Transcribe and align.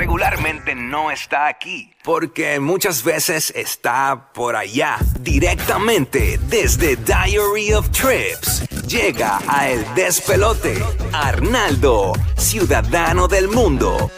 regularmente 0.00 0.74
no 0.74 1.10
está 1.10 1.46
aquí, 1.46 1.92
porque 2.02 2.58
muchas 2.58 3.04
veces 3.04 3.52
está 3.54 4.32
por 4.32 4.56
allá, 4.56 4.96
directamente 5.18 6.40
desde 6.48 6.96
Diary 6.96 7.74
of 7.74 7.90
Trips. 7.90 8.66
Llega 8.86 9.38
a 9.46 9.68
El 9.68 9.84
Despelote, 9.94 10.82
Arnaldo, 11.12 12.14
ciudadano 12.38 13.28
del 13.28 13.48
mundo. 13.48 14.10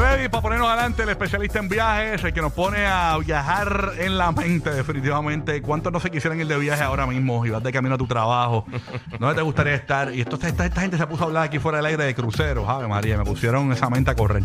Ready, 0.00 0.28
para 0.30 0.40
ponernos 0.40 0.66
adelante 0.68 1.02
el 1.02 1.10
especialista 1.10 1.58
en 1.58 1.68
viajes, 1.68 2.24
el 2.24 2.32
que 2.32 2.40
nos 2.40 2.52
pone 2.54 2.86
a 2.86 3.18
viajar 3.18 3.92
en 3.98 4.16
la 4.16 4.32
mente 4.32 4.70
definitivamente. 4.70 5.60
¿Cuántos 5.60 5.92
no 5.92 6.00
se 6.00 6.10
quisieran 6.10 6.40
ir 6.40 6.46
de 6.46 6.56
viaje 6.56 6.82
ahora 6.82 7.06
mismo 7.06 7.44
y 7.44 7.50
vas 7.50 7.62
de 7.62 7.70
camino 7.70 7.96
a 7.96 7.98
tu 7.98 8.06
trabajo? 8.06 8.64
¿Dónde 9.18 9.34
te 9.34 9.42
gustaría 9.42 9.74
estar? 9.74 10.14
Y 10.14 10.22
esto, 10.22 10.38
esta, 10.42 10.64
esta 10.64 10.80
gente 10.80 10.96
se 10.96 11.06
puso 11.06 11.24
a 11.24 11.26
hablar 11.26 11.42
aquí 11.44 11.58
fuera 11.58 11.76
del 11.78 11.86
aire 11.86 12.04
de 12.04 12.14
cruceros, 12.14 12.66
Ave 12.66 12.88
María, 12.88 13.18
me 13.18 13.24
pusieron 13.24 13.70
esa 13.72 13.90
mente 13.90 14.10
a 14.10 14.14
correr. 14.14 14.42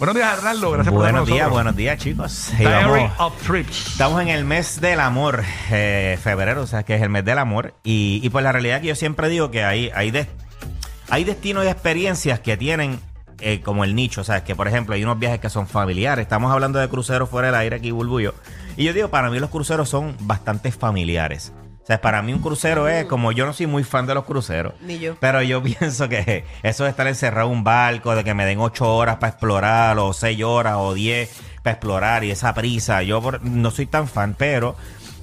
Buenos 0.00 0.16
días, 0.16 0.38
Arnaldo, 0.38 0.72
gracias 0.72 0.92
por 0.92 1.02
estar 1.06 1.12
Buenos 1.12 1.28
días, 1.28 1.50
buenos 1.50 1.76
días, 1.76 1.98
chicos. 1.98 2.50
Y 2.54 2.56
Diary 2.62 2.84
vamos- 3.04 3.12
of 3.18 3.42
Trips. 3.46 3.86
estamos 3.92 4.20
en 4.22 4.28
el 4.28 4.44
mes 4.44 4.80
del 4.80 4.98
amor, 4.98 5.44
eh, 5.70 6.18
febrero, 6.20 6.62
o 6.62 6.66
sea, 6.66 6.82
que 6.82 6.96
es 6.96 7.02
el 7.02 7.10
mes 7.10 7.24
del 7.24 7.38
amor. 7.38 7.74
Y, 7.84 8.20
y 8.24 8.30
pues 8.30 8.42
la 8.42 8.50
realidad 8.50 8.78
es 8.78 8.82
que 8.82 8.88
yo 8.88 8.96
siempre 8.96 9.28
digo 9.28 9.52
que 9.52 9.62
hay, 9.64 9.90
hay, 9.94 10.10
des- 10.10 10.28
hay 11.10 11.22
destinos 11.22 11.64
y 11.64 11.68
experiencias 11.68 12.40
que 12.40 12.56
tienen 12.56 12.98
eh, 13.40 13.60
como 13.60 13.84
el 13.84 13.94
nicho. 13.94 14.20
O 14.20 14.24
sea, 14.24 14.44
que 14.44 14.54
por 14.56 14.68
ejemplo 14.68 14.94
hay 14.94 15.04
unos 15.04 15.18
viajes 15.18 15.40
que 15.40 15.50
son 15.50 15.66
familiares. 15.66 16.22
Estamos 16.22 16.52
hablando 16.52 16.78
de 16.78 16.88
cruceros 16.88 17.28
fuera 17.28 17.48
del 17.48 17.54
aire 17.56 17.76
aquí, 17.76 17.90
Bulbullo. 17.90 18.34
Y 18.76 18.84
yo 18.84 18.92
digo, 18.92 19.08
para 19.08 19.30
mí 19.30 19.38
los 19.38 19.50
cruceros 19.50 19.88
son 19.88 20.16
bastante 20.20 20.70
familiares. 20.72 21.52
O 21.82 21.86
sea, 21.86 22.00
para 22.00 22.20
mí 22.20 22.32
un 22.32 22.40
crucero 22.40 22.88
es 22.88 23.04
como 23.04 23.30
yo 23.30 23.46
no 23.46 23.52
soy 23.52 23.68
muy 23.68 23.84
fan 23.84 24.06
de 24.06 24.14
los 24.14 24.24
cruceros. 24.24 24.74
Ni 24.80 24.98
yo. 24.98 25.14
Pero 25.20 25.40
yo 25.42 25.62
pienso 25.62 26.08
que 26.08 26.44
eso 26.64 26.82
de 26.84 26.90
estar 26.90 27.06
encerrado 27.06 27.46
en 27.50 27.58
un 27.58 27.64
barco, 27.64 28.14
de 28.16 28.24
que 28.24 28.34
me 28.34 28.44
den 28.44 28.58
ocho 28.58 28.92
horas 28.96 29.16
para 29.18 29.30
explorar, 29.30 29.96
o 29.98 30.12
seis 30.12 30.42
horas, 30.42 30.74
o 30.78 30.94
diez 30.94 31.30
para 31.62 31.74
explorar, 31.74 32.24
y 32.24 32.30
esa 32.32 32.54
prisa, 32.54 33.02
yo 33.04 33.22
por- 33.22 33.40
no 33.44 33.70
soy 33.70 33.86
tan 33.86 34.08
fan, 34.08 34.34
pero 34.36 34.76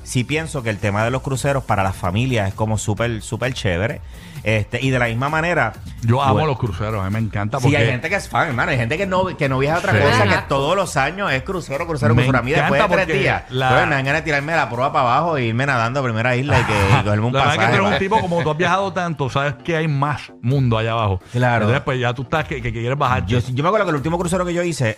sí 0.03 0.23
pienso 0.23 0.61
que 0.63 0.69
el 0.69 0.77
tema 0.79 1.03
de 1.03 1.11
los 1.11 1.21
cruceros 1.21 1.63
para 1.63 1.83
las 1.83 1.95
familias 1.95 2.49
es 2.49 2.53
como 2.53 2.77
súper, 2.77 3.21
súper 3.21 3.53
chévere. 3.53 4.01
Este, 4.43 4.83
y 4.83 4.89
de 4.89 4.99
la 4.99 5.05
misma 5.05 5.29
manera. 5.29 5.71
Yo 6.01 6.21
amo 6.21 6.33
bueno, 6.33 6.47
los 6.49 6.59
cruceros, 6.59 7.01
a 7.01 7.05
mí 7.09 7.13
me 7.13 7.19
encanta 7.19 7.59
Sí, 7.59 7.63
porque 7.63 7.77
hay 7.77 7.85
gente 7.85 8.09
que 8.09 8.15
es 8.15 8.27
fan, 8.27 8.49
hermano. 8.49 8.71
Hay 8.71 8.77
gente 8.77 8.97
que 8.97 9.05
no, 9.05 9.25
que 9.37 9.47
no 9.47 9.57
viaja 9.57 9.77
a 9.77 9.79
otra 9.79 9.93
Sí. 9.93 9.99
cosa, 9.99 10.23
que 10.27 10.35
todos 10.49 10.75
los 10.75 10.97
años 10.97 11.31
es 11.31 11.43
crucero, 11.43 11.87
crucero, 11.87 12.13
Me 12.13 12.23
crucero. 12.23 12.39
A 12.39 12.41
mí 12.41 12.51
después 12.51 12.81
de 12.81 12.87
tres 12.89 13.07
días, 13.07 13.43
la- 13.51 13.69
pues, 13.69 13.87
me 13.87 13.95
dan 13.95 14.03
ganas 14.05 14.21
de 14.21 14.25
tirarme 14.25 14.53
la 14.53 14.67
prueba 14.69 14.91
para 14.91 15.07
abajo 15.15 15.37
e 15.37 15.45
irme 15.45 15.65
nadando 15.65 16.01
a 16.01 16.03
primera 16.03 16.35
isla 16.35 16.59
y, 16.59 16.63
que, 16.65 16.73
y 16.73 17.03
cogerme 17.05 17.25
un 17.27 17.31
la 17.33 17.39
verdad 17.39 17.55
pasaje. 17.55 17.71
que 17.71 17.77
tú 17.77 17.83
eres 17.85 17.93
un 17.93 17.99
tipo 17.99 18.19
como 18.19 18.43
tú 18.43 18.51
has 18.51 18.57
viajado 18.57 18.91
tanto, 18.91 19.29
sabes 19.29 19.53
que 19.63 19.77
hay 19.77 19.87
más 19.87 20.33
mundo 20.41 20.77
allá 20.77 20.91
abajo. 20.91 21.21
Claro. 21.31 21.63
Entonces, 21.63 21.83
pues 21.85 21.99
ya 22.01 22.13
tú 22.13 22.23
estás 22.23 22.43
que, 22.45 22.61
que 22.61 22.73
quieres 22.73 22.97
bajar. 22.97 23.25
Yo, 23.25 23.39
yo 23.39 23.63
me 23.63 23.69
acuerdo 23.69 23.85
que 23.85 23.91
el 23.91 23.95
último 23.95 24.19
crucero 24.19 24.45
que 24.45 24.53
yo 24.53 24.61
hice, 24.61 24.97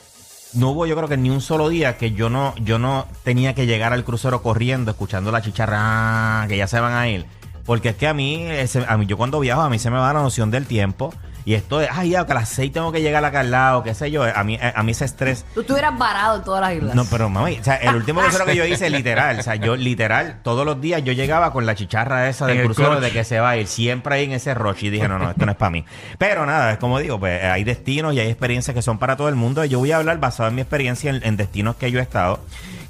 no 0.56 0.72
hubo 0.72 0.86
yo 0.86 0.96
creo 0.96 1.08
que 1.08 1.18
ni 1.18 1.30
un 1.30 1.42
solo 1.42 1.70
día 1.70 1.98
que 1.98 2.12
yo 2.12 2.30
no, 2.30 2.56
yo 2.58 2.80
no 2.80 3.08
tenía 3.24 3.54
que 3.54 3.66
llegar 3.66 3.94
al 3.94 4.04
crucero 4.04 4.42
corriendo, 4.42 4.92
escuchando 4.92 5.32
la 5.32 5.42
chicharra, 5.42 6.46
que 6.48 6.58
ya 6.58 6.68
se 6.68 6.80
van 6.80 6.94
a 6.94 7.08
ir. 7.10 7.26
Porque 7.66 7.90
es 7.90 7.96
que 7.96 8.08
a 8.08 8.14
mí, 8.14 8.46
a 8.88 8.98
mí, 8.98 9.06
yo 9.06 9.18
cuando 9.18 9.40
viajo, 9.40 9.62
a 9.62 9.70
mí 9.70 9.80
se 9.80 9.90
me 9.90 9.98
va 9.98 10.14
la 10.14 10.22
noción 10.22 10.52
del 10.52 10.66
tiempo. 10.66 11.14
Y 11.46 11.54
esto 11.54 11.78
de, 11.78 11.88
ay, 11.92 12.10
ya, 12.10 12.26
que 12.26 12.32
a 12.32 12.36
las 12.36 12.50
seis 12.50 12.72
tengo 12.72 12.92
que 12.92 13.04
llegar 13.04 13.24
acá 13.24 13.42
al 13.42 13.52
lado, 13.52 13.84
qué 13.84 13.94
sé 13.94 14.10
yo. 14.10 14.24
A 14.24 14.44
mí, 14.44 14.58
a 14.60 14.82
mí 14.82 14.92
ese 14.92 15.06
estrés. 15.06 15.46
Tú 15.54 15.62
estuvieras 15.62 15.96
varado 15.96 16.38
en 16.38 16.44
todas 16.44 16.62
las 16.62 16.74
islas. 16.74 16.96
No, 16.96 17.06
pero 17.06 17.30
mami, 17.30 17.60
o 17.60 17.64
sea, 17.64 17.76
el 17.76 17.96
último 17.96 18.22
crucero 18.22 18.46
que 18.46 18.56
yo 18.56 18.66
hice, 18.66 18.90
literal, 18.90 19.40
o 19.40 19.44
sea, 19.44 19.56
yo 19.56 19.76
literal, 19.76 20.40
todos 20.42 20.66
los 20.66 20.82
días 20.82 21.04
yo 21.04 21.14
llegaba 21.14 21.54
con 21.54 21.68
la 21.68 21.76
chicharra 21.76 22.28
esa 22.30 22.48
del 22.48 22.64
crucero 22.64 22.94
clutch. 22.94 23.04
de 23.04 23.12
que 23.12 23.24
se 23.24 23.40
va 23.40 23.52
a 23.52 23.58
ir, 23.58 23.68
siempre 23.68 24.16
ahí 24.16 24.24
en 24.24 24.32
ese 24.32 24.56
roche 24.56 24.88
y 24.88 24.90
dije, 24.90 25.08
no, 25.08 25.20
no, 25.20 25.30
esto 25.30 25.46
no 25.46 25.52
es 25.52 25.58
para 25.58 25.70
mí. 25.70 25.86
Pero 26.18 26.48
nada, 26.48 26.72
es 26.72 26.78
como 26.80 26.98
digo, 26.98 27.20
pues 27.20 27.44
hay 27.44 27.64
destinos 27.64 28.16
y 28.16 28.20
hay 28.20 28.28
experiencias 28.28 28.74
que 28.74 28.82
son 28.82 28.98
para 28.98 29.16
todo 29.16 29.30
el 29.30 29.36
mundo 29.36 29.64
y 29.64 29.70
yo 29.70 29.78
voy 29.78 29.92
a 29.92 29.98
hablar 29.98 30.20
basado 30.20 30.50
en 30.50 30.56
mi 30.56 30.62
experiencia 30.62 31.12
en, 31.12 31.22
en 31.24 31.38
destinos 31.38 31.76
que 31.76 31.92
yo 31.92 32.00
he 32.00 32.02
estado, 32.02 32.40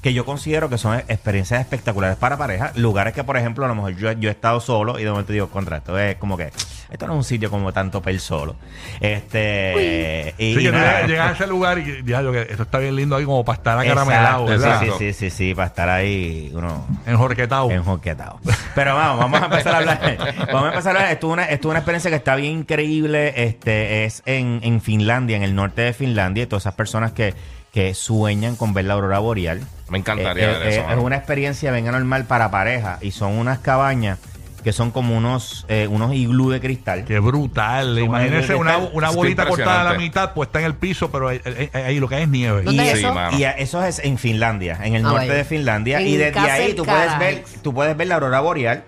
que 0.02 0.14
yo 0.14 0.24
considero 0.24 0.70
que 0.70 0.78
son 0.78 0.98
experiencias 1.10 1.60
espectaculares 1.60 2.16
para 2.16 2.38
parejas, 2.38 2.78
lugares 2.78 3.14
que, 3.14 3.26
por 3.26 3.36
ejemplo, 3.36 3.66
a 3.66 3.68
lo 3.68 3.76
mejor 3.76 3.98
yo, 3.98 4.14
yo 4.14 4.30
he 4.30 4.32
estado 4.32 4.62
solo 4.62 4.98
y 4.98 5.04
de 5.04 5.10
momento 5.10 5.34
digo, 5.34 5.50
contra 5.50 5.78
esto 5.78 6.00
es 6.00 6.16
como 6.16 6.38
que, 6.38 6.52
esto 6.90 7.08
no 7.08 7.14
es 7.14 7.18
un 7.18 7.24
sitio 7.24 7.50
como 7.50 7.72
tanto 7.74 8.02
per 8.02 8.20
solo. 8.20 8.56
Este, 9.00 10.34
y, 10.38 10.54
Sí, 10.56 10.60
y 10.60 10.64
que 10.64 10.70
tú 10.70 10.72
nada. 10.76 10.92
llegas, 11.02 11.08
llegas 11.10 11.30
a 11.30 11.34
ese 11.34 11.48
lugar 11.48 11.80
y 11.80 12.04
ya, 12.06 12.22
yo 12.22 12.32
que 12.32 12.42
esto 12.42 12.64
está 12.64 12.80
bien 12.80 12.96
lindo 12.96 13.16
ahí 13.16 13.26
como 13.26 13.44
para 13.46 13.58
estar 13.58 13.80
acaramelado, 13.80 14.46
¿verdad? 14.46 14.80
sí, 14.82 14.86
sí, 14.98 15.14
sí, 15.14 15.14
sí, 15.14 15.30
sí, 15.30 15.56
para 15.56 15.68
estar 15.68 15.90
ahí 15.90 16.52
uno 16.54 16.86
Enjorquetado. 17.06 17.72
enjoquetado. 17.72 18.40
Pero 18.76 18.96
vamos, 18.96 19.20
vamos 19.20 19.42
a 19.42 19.46
empezar 19.46 19.76
a 19.76 19.78
hablar. 19.78 19.96
Vamos 20.52 20.64
a 20.66 20.70
empezar 20.70 20.96
a 20.96 21.00
hablar. 21.00 21.14
Esto 21.14 21.28
es 21.28 21.34
una, 21.34 21.44
esto 21.46 21.68
es 21.68 21.72
una 21.72 21.80
experiencia 21.80 22.10
que 22.12 22.18
está 22.18 22.36
bien 22.36 22.60
increíble. 22.60 23.34
Este 23.46 24.06
es 24.06 24.22
en, 24.26 24.60
en 24.64 24.82
Finlandia, 24.82 25.36
en 25.38 25.44
el 25.44 25.56
norte 25.56 25.82
de 25.82 25.94
Finlandia, 25.94 26.44
y 26.44 26.46
todas 26.48 26.64
esas 26.64 26.74
personas 26.76 27.12
que, 27.12 27.34
que 27.74 27.94
sueñan 27.94 28.56
con 28.56 28.74
ver 28.74 28.86
la 28.86 28.94
aurora 28.96 29.20
boreal. 29.20 29.62
Me 29.90 29.98
encantaría 29.98 30.44
Eh, 30.52 30.60
ver 30.60 30.68
eh, 30.68 30.70
eso, 30.72 30.82
Es 30.82 30.88
mano. 30.88 31.02
una 31.04 31.16
experiencia 31.18 31.72
bien 31.72 31.88
anormal 31.88 32.26
para 32.26 32.52
pareja 32.52 32.98
y 33.02 33.12
son 33.12 33.34
unas 33.38 33.60
cabañas 33.60 34.20
que 34.66 34.74
son 34.74 34.90
como 34.92 35.16
unos, 35.16 35.64
eh, 35.70 35.88
unos 35.90 36.14
iglú 36.16 36.50
de 36.50 36.60
cristal. 36.60 37.06
Qué 37.06 37.20
brutal. 37.20 38.00
Imagínense 38.00 38.54
Está- 38.54 38.58
una, 38.58 38.78
una 38.80 39.12
bolita 39.12 39.46
cortada 39.48 39.82
a 39.82 39.94
la 39.94 39.94
mitad 39.94 40.34
puesta 40.34 40.60
en 40.60 40.66
el 40.66 40.74
piso, 40.74 41.12
pero 41.12 41.30
ahí, 41.30 41.40
ahí- 41.46 41.82
ahí 41.84 42.00
lo 42.00 42.10
que 42.10 42.16
hay 42.16 42.24
es 42.24 42.30
nieve. 42.30 42.64
¿Dónde 42.64 42.84
Y, 42.84 42.88
es 42.88 42.98
eso? 42.98 43.16
y 43.38 43.44
eso 43.44 43.86
es 43.86 44.00
en 44.00 44.18
Finlandia, 44.18 44.80
en 44.84 44.96
el 44.96 45.06
Ah, 45.06 45.10
norte 45.10 45.32
de 45.34 45.46
Finlandia. 45.46 46.02
En 46.02 46.08
y 46.08 46.18
desde 46.18 46.40
ahí 46.40 46.74
tú 46.74 46.84
puedes 46.84 47.18
ver, 47.20 47.44
tú 47.62 47.74
puedes 47.76 47.96
ver 47.96 48.08
la 48.08 48.16
aurora 48.16 48.40
boreal. 48.40 48.84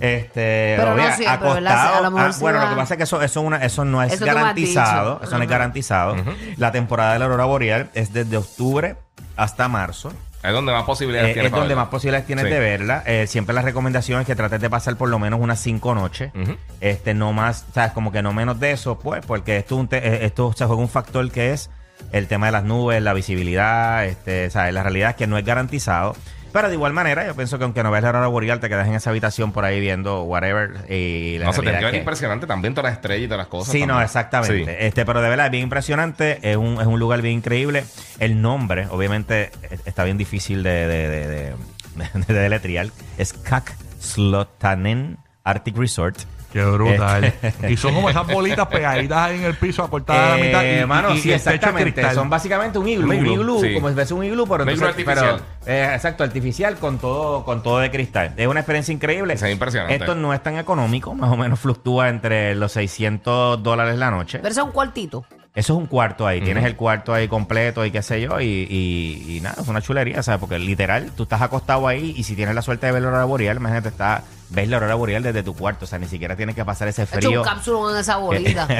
Este, 0.00 0.74
Pero 0.76 0.90
no 0.90 0.94
obvia- 1.02 1.16
siempre, 1.16 1.48
¿verdad? 1.48 1.72
acostado. 1.72 1.94
A 1.98 2.00
lo 2.02 2.10
mejor 2.10 2.30
Ah, 2.30 2.36
bueno, 2.40 2.60
lo 2.60 2.68
que 2.70 2.76
pasa 2.76 2.94
es 2.94 2.98
que 2.98 3.04
eso, 3.04 3.22
eso, 3.22 3.40
una- 3.40 3.64
eso 3.64 3.84
no 3.84 4.02
es 4.02 4.12
Eso 4.12 4.26
garantizado. 4.26 5.20
Eso 5.22 5.36
no 5.38 5.42
es 5.42 5.48
garantizado. 5.48 6.16
La 6.58 6.70
temporada 6.70 7.14
de 7.14 7.18
la 7.20 7.24
aurora 7.24 7.44
boreal 7.46 7.90
es 7.94 8.12
desde 8.12 8.36
octubre 8.36 8.96
hasta 9.36 9.68
marzo. 9.68 10.12
Es 10.44 10.52
donde 10.52 10.72
más 10.72 10.84
posibilidades 10.84 11.30
Eh, 11.30 11.32
tienes 11.34 11.52
es 11.52 11.58
donde 11.58 11.74
más 11.74 11.88
posibilidades 11.88 12.26
tienes 12.26 12.44
Sí. 12.44 12.50
de 12.50 12.58
verla. 12.60 13.02
Eh, 13.06 13.26
siempre 13.26 13.54
la 13.54 13.62
recomendación 13.62 14.20
es 14.20 14.26
que 14.26 14.36
trates 14.36 14.60
de 14.60 14.68
pasar 14.68 14.96
por 14.96 15.08
lo 15.08 15.18
menos 15.18 15.40
unas 15.40 15.58
cinco 15.60 15.94
noches. 15.94 16.30
Este, 16.80 17.14
no 17.14 17.32
más, 17.32 17.64
sabes, 17.72 17.92
como 17.92 18.12
que 18.12 18.22
no 18.22 18.32
menos 18.32 18.60
de 18.60 18.72
eso, 18.72 18.98
pues, 18.98 19.24
porque 19.24 19.56
esto, 19.56 19.74
es 19.76 19.80
un 19.80 19.88
te- 19.88 20.06
eh, 20.06 20.24
esto 20.26 20.52
se 20.54 20.66
juega 20.66 20.80
un 20.82 20.88
factor 20.88 21.30
que 21.30 21.52
es 21.52 21.70
el 22.12 22.26
tema 22.28 22.46
de 22.46 22.52
las 22.52 22.64
nubes, 22.64 23.00
la 23.02 23.14
visibilidad, 23.14 24.04
este, 24.04 24.50
sabes, 24.50 24.74
la 24.74 24.82
realidad 24.82 25.10
es 25.10 25.16
que 25.16 25.26
no 25.26 25.38
es 25.38 25.44
garantizado. 25.44 26.14
Pero 26.54 26.68
de 26.68 26.74
igual 26.74 26.92
manera, 26.92 27.26
yo 27.26 27.34
pienso 27.34 27.58
que 27.58 27.64
aunque 27.64 27.82
no 27.82 27.90
veas 27.90 28.04
la 28.04 28.10
aurora 28.10 28.28
boreal, 28.28 28.60
te 28.60 28.68
quedas 28.68 28.86
en 28.86 28.94
esa 28.94 29.10
habitación 29.10 29.50
por 29.50 29.64
ahí 29.64 29.80
viendo 29.80 30.22
whatever. 30.22 30.88
Y 30.88 31.36
la 31.38 31.46
No, 31.46 31.52
se 31.52 31.62
te 31.62 31.70
queda 31.72 31.90
que- 31.90 31.96
impresionante 31.98 32.46
también 32.46 32.74
todas 32.74 32.90
las 32.92 32.98
estrellas 32.98 33.24
y 33.24 33.26
todas 33.26 33.38
las 33.38 33.48
cosas. 33.48 33.72
Sí, 33.72 33.84
no, 33.84 34.00
exactamente. 34.00 34.64
Sí. 34.64 34.76
Este, 34.78 35.04
pero 35.04 35.20
de 35.20 35.28
verdad 35.28 35.46
es 35.46 35.50
bien 35.52 35.64
impresionante. 35.64 36.38
Es 36.48 36.56
un, 36.56 36.80
es 36.80 36.86
un 36.86 37.00
lugar 37.00 37.20
bien 37.22 37.38
increíble. 37.38 37.84
El 38.20 38.40
nombre, 38.40 38.86
obviamente, 38.90 39.50
eh, 39.62 39.78
está 39.84 40.04
bien 40.04 40.16
difícil 40.16 40.62
de, 40.62 40.70
de, 40.86 41.08
de, 41.08 41.26
de, 41.28 41.54
de 42.28 42.34
deletrear. 42.34 42.86
Es 43.18 43.32
Kak 43.32 43.74
Slotanen 44.00 45.18
Arctic 45.42 45.76
Resort. 45.76 46.16
Qué 46.54 46.64
brutal. 46.64 47.24
Este- 47.24 47.70
y 47.72 47.76
son 47.76 47.92
como 47.94 48.08
esas 48.08 48.26
bolitas 48.26 48.66
pegaditas 48.68 49.18
ahí 49.18 49.36
en 49.38 49.44
el 49.44 49.54
piso, 49.56 49.82
acortadas 49.82 50.32
a 50.32 50.36
la 50.38 50.42
mitad. 50.44 50.64
Eh, 50.64 50.80
Y, 50.82 50.86
mano, 50.86 51.10
y- 51.12 51.18
y 51.18 51.20
sí, 51.20 51.32
el 51.32 51.38
techo 51.40 51.50
es 51.50 51.54
exactamente. 51.56 51.92
cristal. 51.92 52.14
Son 52.14 52.30
básicamente 52.30 52.78
un 52.78 52.88
iglú. 52.88 53.04
Un 53.04 53.10
Un 53.10 53.16
iglú, 53.16 53.32
iglú, 53.34 53.60
sí. 53.60 53.74
como 53.74 53.88
si 53.88 53.94
fuese 53.94 54.14
un 54.14 54.24
iglú, 54.24 54.46
pero 54.46 54.62
Un 54.64 54.70
iglú 54.70 54.86
entonces- 54.86 55.08
artificial. 55.08 55.42
pero, 55.64 55.74
eh, 55.76 55.94
exacto, 55.94 56.24
artificial 56.24 56.76
con 56.78 56.98
todo, 56.98 57.44
con 57.44 57.62
todo 57.62 57.80
de 57.80 57.90
cristal. 57.90 58.32
Es 58.36 58.46
una 58.46 58.60
experiencia 58.60 58.92
increíble. 58.94 59.36
Sí, 59.36 59.48
impresionante. 59.48 59.96
Esto 59.96 60.14
no 60.14 60.32
es 60.32 60.42
tan 60.42 60.56
económico, 60.56 61.12
más 61.14 61.30
o 61.30 61.36
menos 61.36 61.58
fluctúa 61.58 62.08
entre 62.08 62.54
los 62.54 62.72
600 62.72 63.62
dólares 63.62 63.98
la 63.98 64.10
noche. 64.12 64.38
Pero 64.38 64.50
eso 64.52 64.60
es 64.60 64.66
un 64.66 64.72
cuartito. 64.72 65.24
Eso 65.54 65.74
es 65.74 65.78
un 65.78 65.86
cuarto 65.86 66.26
ahí. 66.26 66.40
Tienes 66.40 66.64
el 66.64 66.74
cuarto 66.74 67.14
ahí 67.14 67.28
completo 67.28 67.84
y 67.84 67.92
qué 67.92 68.02
sé 68.02 68.20
yo. 68.20 68.40
Y, 68.40 68.44
y, 68.68 69.36
y 69.36 69.40
nada, 69.40 69.62
es 69.62 69.68
una 69.68 69.80
chulería, 69.80 70.20
¿sabes? 70.22 70.40
Porque 70.40 70.58
literal, 70.58 71.12
tú 71.16 71.22
estás 71.22 71.40
acostado 71.42 71.86
ahí 71.86 72.12
y 72.16 72.24
si 72.24 72.34
tienes 72.34 72.56
la 72.56 72.62
suerte 72.62 72.86
de 72.86 72.92
ver 72.92 73.02
la 73.02 73.08
aurora 73.08 73.24
boreal, 73.24 73.56
imagínate, 73.58 73.88
está, 73.90 74.24
ves 74.50 74.68
la 74.68 74.78
aurora 74.78 74.96
boreal 74.96 75.22
desde 75.22 75.44
tu 75.44 75.54
cuarto. 75.54 75.84
O 75.84 75.88
sea, 75.88 76.00
ni 76.00 76.08
siquiera 76.08 76.34
tienes 76.34 76.56
que 76.56 76.64
pasar 76.64 76.88
ese 76.88 77.02
He 77.02 77.04
hecho 77.04 77.14
frío. 77.18 77.42
un 77.42 77.46
cápsulo 77.46 77.92
en 77.92 77.98
esa 77.98 78.16
bolita. 78.16 78.66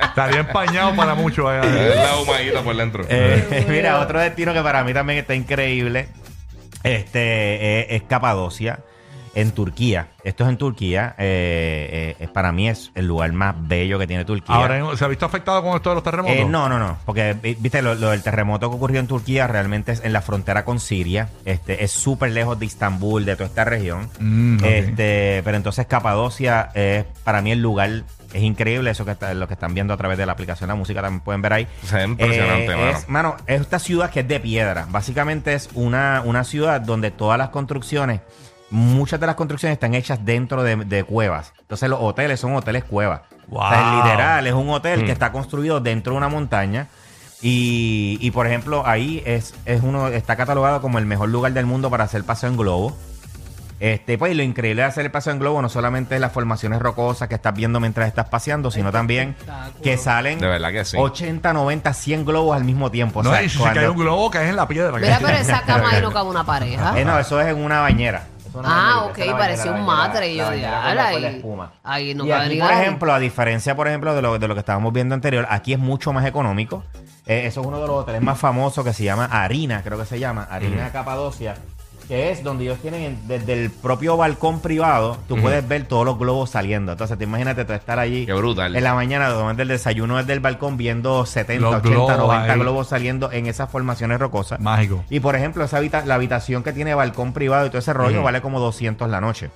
Estaría 0.00 0.40
empañado 0.40 0.94
para 0.94 1.14
mucho. 1.14 1.50
eh. 1.50 1.60
Es 1.90 1.96
la 1.96 2.18
humadita 2.18 2.62
por 2.62 2.76
dentro. 2.76 3.04
Eh, 3.08 3.64
mira, 3.70 4.00
otro 4.00 4.20
destino 4.20 4.52
que 4.52 4.60
para 4.60 4.84
mí 4.84 4.92
también 4.92 5.20
está 5.20 5.34
increíble. 5.34 6.08
Este 6.82 7.20
eh, 7.80 7.86
es 7.96 8.02
Capadocia, 8.02 8.80
en 9.40 9.52
Turquía. 9.52 10.08
Esto 10.24 10.44
es 10.44 10.50
en 10.50 10.56
Turquía. 10.58 11.14
eh, 11.18 12.14
eh, 12.18 12.24
es- 12.24 12.28
para 12.30 12.50
mí 12.52 12.68
es 12.68 12.90
el 12.94 13.06
lugar 13.06 13.32
más 13.32 13.54
bello 13.58 13.98
que 13.98 14.06
tiene 14.06 14.24
Turquía. 14.24 14.54
Ahora, 14.54 14.96
¿se 14.96 15.04
ha 15.04 15.08
visto 15.08 15.26
afectado 15.26 15.62
con 15.62 15.74
esto 15.76 15.90
de 15.90 15.94
los 15.96 16.04
terremotos? 16.04 16.36
Eh, 16.38 16.44
no, 16.44 16.68
no, 16.68 16.78
no, 16.78 16.98
porque 17.04 17.34
vi- 17.40 17.56
viste 17.58 17.82
lo, 17.82 17.94
lo 17.94 18.10
del 18.10 18.22
terremoto 18.22 18.68
que 18.70 18.76
ocurrió 18.76 19.00
en 19.00 19.06
Turquía 19.06 19.46
realmente 19.46 19.92
es 19.92 20.04
en 20.04 20.12
la 20.12 20.20
frontera 20.22 20.64
con 20.64 20.80
Siria, 20.80 21.28
este 21.44 21.84
es 21.84 21.90
súper 21.92 22.30
lejos 22.32 22.58
de 22.58 22.66
Istambul, 22.66 23.24
de 23.24 23.34
toda 23.36 23.46
esta 23.48 23.64
región, 23.64 24.08
Mm, 24.18 24.64
este, 24.64 25.42
pero 25.44 25.56
entonces 25.56 25.86
Capadocia 25.86 26.70
es 26.74 27.04
para 27.24 27.40
mí 27.42 27.52
el 27.52 27.60
lugar 27.62 27.90
es 28.32 28.42
increíble 28.42 28.90
eso 28.90 29.04
que 29.04 29.12
está- 29.12 29.32
lo 29.34 29.46
que 29.48 29.54
están 29.54 29.72
viendo 29.74 29.94
a 29.94 29.96
través 29.96 30.18
de 30.18 30.26
la 30.26 30.32
aplicación 30.32 30.68
de 30.68 30.72
la 30.74 30.78
música 30.78 31.00
también 31.00 31.20
pueden 31.20 31.40
ver 31.42 31.52
ahí. 31.54 31.66
Se 31.84 31.96
ve 31.96 32.04
impresionante, 32.04 32.72
Eh, 32.72 32.76
mano. 32.76 32.90
es, 32.90 33.08
mano, 33.08 33.36
esta 33.46 33.78
ciudad 33.78 34.10
que 34.10 34.20
es 34.20 34.28
de 34.28 34.40
piedra, 34.40 34.86
básicamente 34.90 35.54
es 35.54 35.70
una, 35.74 36.22
una 36.24 36.44
ciudad 36.44 36.80
donde 36.80 37.10
todas 37.10 37.38
las 37.38 37.48
construcciones 37.50 38.20
Muchas 38.70 39.18
de 39.18 39.26
las 39.26 39.34
construcciones 39.36 39.74
están 39.76 39.94
hechas 39.94 40.24
dentro 40.24 40.62
de, 40.62 40.76
de 40.76 41.04
cuevas. 41.04 41.52
Entonces 41.60 41.88
los 41.88 42.00
hoteles 42.02 42.38
son 42.40 42.54
hoteles 42.54 42.84
cuevas. 42.84 43.22
O 43.50 43.66
sea, 43.66 43.96
literal, 44.04 44.46
es 44.46 44.52
un 44.52 44.68
hotel 44.68 45.02
Mm. 45.02 45.06
que 45.06 45.12
está 45.12 45.32
construido 45.32 45.80
dentro 45.80 46.12
de 46.12 46.18
una 46.18 46.28
montaña. 46.28 46.88
Y, 47.40 48.18
y, 48.20 48.30
por 48.32 48.46
ejemplo, 48.46 48.82
ahí 48.84 49.22
es, 49.24 49.54
es 49.64 49.80
uno, 49.82 50.08
está 50.08 50.34
catalogado 50.36 50.80
como 50.82 50.98
el 50.98 51.06
mejor 51.06 51.28
lugar 51.28 51.52
del 51.52 51.66
mundo 51.66 51.88
para 51.88 52.04
hacer 52.04 52.24
paseo 52.24 52.50
en 52.50 52.56
globo. 52.56 52.96
Este, 53.80 54.18
pues 54.18 54.32
y 54.32 54.34
lo 54.34 54.42
increíble 54.42 54.82
de 54.82 54.88
hacer 54.88 55.04
el 55.04 55.12
paseo 55.12 55.32
en 55.32 55.38
globo 55.38 55.62
no 55.62 55.68
solamente 55.68 56.16
es 56.16 56.20
las 56.20 56.32
formaciones 56.32 56.80
rocosas 56.80 57.28
que 57.28 57.36
estás 57.36 57.54
viendo 57.54 57.78
mientras 57.78 58.08
estás 58.08 58.28
paseando, 58.28 58.72
sino 58.72 58.90
también 58.90 59.36
que 59.84 59.96
salen 59.96 60.40
De 60.40 60.48
verdad 60.48 60.72
que 60.72 60.84
sí. 60.84 60.96
80, 60.98 61.52
90, 61.52 61.94
100 61.94 62.24
globos 62.24 62.56
al 62.56 62.64
mismo 62.64 62.90
tiempo. 62.90 63.20
O 63.20 63.22
No, 63.22 63.30
sea, 63.30 63.44
y 63.44 63.48
si 63.48 63.56
se 63.58 63.64
cae 63.72 63.88
un 63.88 63.96
globo, 63.96 64.30
caes 64.32 64.50
en 64.50 64.56
la 64.56 64.66
piedra. 64.66 64.98
Mira, 64.98 65.20
pero 65.22 65.38
esa 65.38 65.62
cama 65.62 65.90
ahí 65.92 66.02
no 66.02 66.10
cabe 66.12 66.28
una 66.28 66.42
pareja. 66.44 66.98
Eh, 66.98 67.04
no, 67.04 67.16
eso 67.20 67.40
es 67.40 67.46
en 67.46 67.62
una 67.64 67.80
bañera. 67.82 68.26
Ah, 68.64 69.04
ok, 69.04 69.18
parecía 69.38 69.72
un 69.72 69.84
matre, 69.86 70.28
y 70.32 70.36
yo 70.36 70.48
ahí- 70.48 70.60
no 72.14 72.24
y 72.24 72.28
aquí, 72.32 72.48
por 72.60 72.70
ejemplo, 72.82 73.12
a 73.14 73.18
diferencia, 73.18 73.74
por 73.76 73.88
ejemplo, 73.88 74.14
de 74.14 74.22
lo, 74.22 74.38
de 74.38 74.48
lo 74.48 74.54
que 74.54 74.60
estábamos 74.60 74.92
viendo 74.92 75.14
anterior, 75.14 75.46
aquí 75.50 75.72
es 75.72 75.78
mucho 75.78 76.12
más 76.12 76.24
económico. 76.26 76.82
Eh, 77.26 77.46
eso 77.46 77.60
es 77.60 77.66
uno 77.66 77.80
de 77.80 77.86
los 77.86 77.96
hoteles 78.02 78.22
más 78.22 78.38
famosos 78.38 78.84
que 78.84 78.92
se 78.94 79.04
llama 79.04 79.26
Harina, 79.26 79.82
creo 79.82 79.98
que 79.98 80.06
se 80.06 80.18
llama, 80.18 80.44
Harina 80.50 80.90
Capadocia, 80.90 81.54
que 82.08 82.30
es 82.32 82.42
donde 82.42 82.64
ellos 82.64 82.78
tienen 82.80 83.02
en- 83.02 83.28
desde 83.28 83.52
el 83.52 83.70
propio 83.70 84.16
balcón 84.16 84.60
privado, 84.60 85.18
tú 85.28 85.36
puedes 85.36 85.66
ver 85.68 85.84
todos 85.86 86.06
los 86.06 86.18
globos 86.18 86.48
saliendo. 86.50 86.92
Entonces, 86.92 87.18
te 87.18 87.24
imagínate 87.24 87.64
tú 87.66 87.74
estar 87.74 87.98
allí 87.98 88.24
Qué 88.24 88.32
brutal. 88.32 88.74
en 88.74 88.82
la 88.82 88.94
mañana, 88.94 89.28
tomando 89.28 89.62
el 89.62 89.68
desayuno 89.68 90.16
desde 90.16 90.32
el 90.32 90.40
balcón, 90.40 90.76
viendo 90.78 91.26
70, 91.26 91.60
Los 91.62 91.74
80, 91.76 91.90
globos 91.90 92.16
90 92.18 92.52
ahí. 92.54 92.58
globos 92.60 92.88
saliendo 92.88 93.30
en 93.30 93.46
esas 93.46 93.70
formaciones 93.70 94.18
rocosas. 94.18 94.58
Mágico. 94.58 95.04
Y 95.10 95.20
por 95.20 95.36
ejemplo, 95.36 95.62
esa 95.64 95.76
habita- 95.76 96.04
la 96.06 96.14
habitación 96.14 96.62
que 96.62 96.72
tiene 96.72 96.94
balcón 96.94 97.32
privado 97.34 97.66
y 97.66 97.68
todo 97.68 97.78
ese 97.78 97.92
rollo 97.92 98.22
vale 98.22 98.40
como 98.40 98.58
200 98.58 99.08
la 99.10 99.20
noche. 99.20 99.50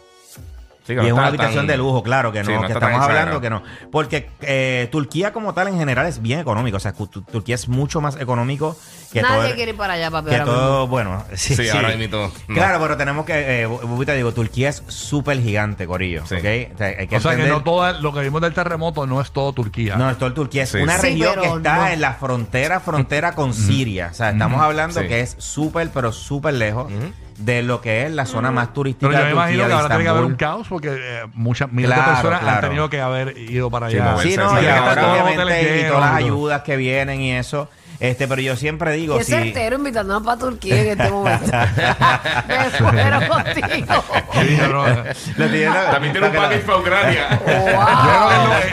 Sí, 0.84 0.94
Y 0.94 0.96
no 0.96 1.02
es 1.02 1.12
una 1.12 1.26
habitación 1.29 1.58
tan- 1.58 1.67
de 1.69 1.76
lujo, 1.76 2.02
claro, 2.02 2.32
que 2.32 2.40
no, 2.40 2.46
Sí, 2.46 2.52
no 2.52 2.62
que 2.67 2.73
estamos 2.73 3.00
hablando 3.00 3.40
que 3.40 3.50
no. 3.50 3.62
Porque 3.93 4.29
eh, 4.40 4.88
Turquía 4.90 5.32
como 5.32 5.55
tal 5.55 5.69
en 5.69 5.79
general 5.79 6.06
es 6.06 6.20
bien 6.20 6.40
económico. 6.40 6.76
O 6.76 6.81
sea, 6.81 6.93
Turquía 6.93 7.55
es 7.55 7.69
mucho 7.69 8.00
más 8.00 8.17
económico 8.20 8.76
que 9.12 9.23
Nadie 9.23 9.44
todo. 9.49 9.55
quiere 9.55 9.70
ir 9.70 9.76
para 9.76 9.93
allá, 9.93 10.11
papi. 10.11 10.31
que 10.31 10.34
ahora 10.37 10.44
mismo. 10.46 10.58
todo, 10.61 10.87
bueno, 10.88 11.25
sí, 11.34 11.55
Sí, 11.55 11.62
sí. 11.64 11.69
ahora 11.69 11.94
mismo 11.94 12.32
no. 12.49 12.55
Claro, 12.55 12.81
pero 12.81 12.96
tenemos 12.96 13.25
que, 13.25 13.62
eh, 13.64 13.69
te 14.06 14.17
digo, 14.17 14.32
Turquía 14.32 14.70
es 14.70 14.82
súper 14.88 15.40
gigante, 15.40 15.87
Corillo. 15.87 16.26
Sí. 16.26 16.34
¿ok? 16.34 16.75
O 16.75 16.79
sea, 16.79 16.87
hay 16.99 17.06
que 17.06 17.17
O 17.17 17.20
sea 17.20 17.31
que 17.37 17.43
entender- 17.43 17.49
no 17.52 17.62
todo 17.62 17.93
lo 18.00 18.12
que 18.12 18.20
vimos 18.20 18.40
del 18.40 18.52
terremoto 18.52 19.06
no 19.06 19.20
es 19.20 19.31
todo 19.31 19.52
Turquía. 19.52 19.94
no, 19.94 20.11
es 20.11 20.19
Turquía. 20.19 20.64
Es 20.64 20.70
Sí. 20.70 20.78
una 20.78 20.96
Sí, 20.99 21.11
región 21.11 21.35
que 21.40 21.46
está 21.46 21.76
no. 21.76 21.87
en 21.88 22.00
la 22.00 22.14
frontera, 22.14 22.81
frontera 22.81 23.37
con 23.37 23.55
Siria. 23.55 24.08
O 24.11 24.14
sea, 24.14 24.31
estamos 24.31 24.61
hablando 24.61 25.00
Sí. 25.00 25.06
que 25.06 25.20
es 25.20 25.37
súper, 25.38 25.90
pero 25.90 26.11
súper 26.11 26.55
lejos 26.55 26.90
de 27.38 27.62
lo 27.62 27.81
que 27.81 28.05
es 28.06 28.11
la 28.12 28.26
zona 28.26 28.50
más 28.50 28.73
turística 28.73 29.08
Pero 29.08 29.12
yo 29.12 29.19
de 29.20 29.25
me 29.26 29.32
imagino 29.32 29.62
Turquía, 29.62 29.64
que 29.64 29.69
de 29.69 29.75
ahora 29.75 29.88
tiene 29.88 30.02
que 30.05 30.08
haber 30.11 30.25
un 30.25 30.32
Estambul. 30.32 30.56
caos 30.56 30.69
porque 30.69 30.88
eh, 30.93 31.23
muchas 31.34 31.73
miles 31.73 31.90
Claro, 31.93 32.02
de 32.02 32.08
personas 32.17 32.38
han 32.40 32.44
claro. 32.46 32.69
tenido 32.69 32.90
que 32.90 33.00
haber 33.00 33.38
ido 33.38 33.70
para 33.70 33.88
Sí, 33.90 33.96
allá. 33.96 34.11
moverse. 34.12 34.31
Sí, 34.31 34.37
no, 34.37 34.50
Sí, 34.50 34.56
y 34.56 34.61
que 34.61 34.70
ahora 34.70 35.12
obviamente 35.12 35.43
hoteles 35.43 35.84
y 35.84 35.88
todas 35.88 36.00
las 36.00 36.14
ayudas 36.14 36.62
que 36.62 36.76
vienen 36.76 37.20
y 37.20 37.32
eso. 37.32 37.69
Este, 38.02 38.26
pero 38.26 38.43
yo 38.43 38.56
siempre 38.56 38.90
digo, 38.94 39.16
Qué 39.19 39.22
si... 39.25 39.31
certero 39.31 39.76
invitándonos 39.76 40.25
para 40.25 40.37
Turquía 40.37 40.81
en 40.82 40.88
este 41.00 41.08
momento. 41.08 41.52
Me 42.93 43.28
contigo. 43.28 44.04
Sí, 44.32 44.58
no, 44.60 44.69
no. 44.69 44.87
Lo 45.37 45.49
tiene- 45.49 45.72
También 45.72 46.12
tiene 46.12 46.26
un 46.26 46.32
para 46.34 46.49
que 46.49 46.56
package 46.58 46.62
para 46.66 46.78
Ucrania. 46.78 47.40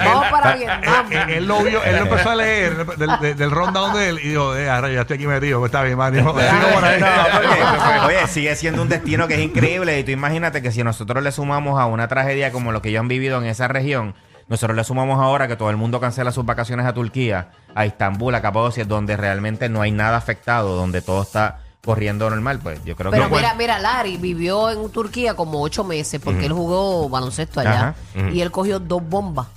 Vamos 0.03 0.25
para 0.31 0.53
Eh, 0.53 0.57
Vietnam. 0.57 1.11
eh, 1.11 1.37
él 1.37 1.45
lo 1.47 1.63
vio, 1.63 1.83
él 1.83 1.95
lo 1.97 2.01
empezó 2.03 2.29
a 2.31 2.35
leer 2.35 2.85
del, 2.97 3.09
del, 3.19 3.37
del 3.37 3.51
rundown 3.51 3.93
de 3.93 4.09
él 4.09 4.19
y 4.23 4.29
dijo, 4.29 4.55
eh, 4.55 4.67
ahora 4.67 4.89
ya 4.89 5.01
estoy 5.01 5.15
aquí 5.17 5.27
metido, 5.27 5.59
pues 5.59 5.69
está 5.69 5.83
bien, 5.83 5.97
man. 5.97 6.11
Dijo, 6.11 6.29
sigo 6.31 6.69
por 6.73 6.83
ahí. 6.83 6.99
No, 6.99 7.07
porque, 7.31 8.05
oye, 8.07 8.27
sigue 8.27 8.55
siendo 8.55 8.81
un 8.81 8.89
destino 8.89 9.27
que 9.27 9.35
es 9.35 9.41
increíble 9.41 9.99
y 9.99 10.03
tú 10.03 10.09
imagínate 10.11 10.63
que 10.63 10.71
si 10.71 10.83
nosotros 10.83 11.23
le 11.23 11.31
sumamos 11.31 11.79
a 11.79 11.85
una 11.85 12.07
tragedia 12.07 12.51
como 12.51 12.71
lo 12.71 12.81
que 12.81 12.89
ellos 12.89 13.01
han 13.01 13.07
vivido 13.07 13.37
en 13.39 13.45
esa 13.45 13.67
región, 13.67 14.15
nosotros 14.49 14.75
le 14.75 14.83
sumamos 14.83 15.19
ahora 15.19 15.47
que 15.47 15.55
todo 15.55 15.69
el 15.69 15.77
mundo 15.77 15.99
cancela 15.99 16.31
sus 16.31 16.43
vacaciones 16.43 16.85
a 16.85 16.93
Turquía, 16.93 17.51
a 17.75 17.85
Estambul, 17.85 18.33
a 18.33 18.41
Capadocia, 18.41 18.83
donde 18.83 19.15
realmente 19.15 19.69
no 19.69 19.81
hay 19.81 19.91
nada 19.91 20.17
afectado, 20.17 20.75
donde 20.75 21.01
todo 21.01 21.21
está 21.21 21.59
corriendo 21.85 22.29
normal, 22.29 22.59
pues 22.61 22.83
yo 22.83 22.95
creo 22.95 23.11
Pero 23.11 23.29
que... 23.29 23.35
mira, 23.35 23.53
mira, 23.53 23.79
Larry 23.79 24.17
vivió 24.17 24.69
en 24.69 24.89
Turquía 24.91 25.35
como 25.35 25.61
ocho 25.61 25.83
meses 25.83 26.19
porque 26.21 26.47
él 26.47 26.53
jugó 26.53 27.07
baloncesto 27.07 27.61
allá 27.61 27.95
Ajá, 28.15 28.29
y 28.33 28.41
él 28.41 28.51
cogió 28.51 28.79
dos 28.79 29.01
bombas. 29.07 29.47